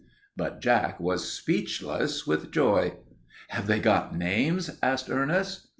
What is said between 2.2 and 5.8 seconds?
with joy. "Have they got names?" asked Ernest.